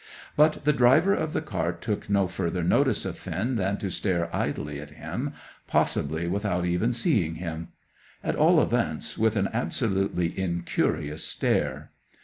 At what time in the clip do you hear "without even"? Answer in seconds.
6.27-6.91